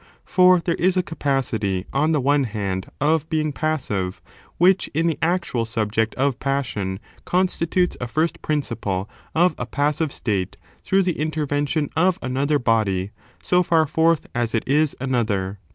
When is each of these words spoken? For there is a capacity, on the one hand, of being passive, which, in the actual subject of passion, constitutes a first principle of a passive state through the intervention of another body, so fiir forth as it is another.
For 0.25 0.59
there 0.59 0.73
is 0.79 0.97
a 0.97 1.03
capacity, 1.03 1.85
on 1.93 2.11
the 2.11 2.19
one 2.19 2.45
hand, 2.45 2.87
of 2.99 3.29
being 3.29 3.51
passive, 3.53 4.19
which, 4.57 4.87
in 4.95 5.05
the 5.05 5.19
actual 5.21 5.63
subject 5.63 6.15
of 6.15 6.39
passion, 6.39 6.99
constitutes 7.23 7.95
a 8.01 8.07
first 8.07 8.41
principle 8.41 9.07
of 9.35 9.53
a 9.59 9.67
passive 9.67 10.11
state 10.11 10.57
through 10.83 11.03
the 11.03 11.19
intervention 11.19 11.91
of 11.95 12.17
another 12.23 12.57
body, 12.57 13.11
so 13.43 13.61
fiir 13.61 13.87
forth 13.87 14.25
as 14.33 14.55
it 14.55 14.67
is 14.67 14.97
another. 14.99 15.59